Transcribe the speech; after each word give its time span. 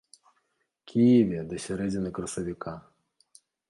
Кіеве 0.93 1.45
да 1.53 1.61
сярэдзіны 1.69 2.09
красавіка. 2.19 2.79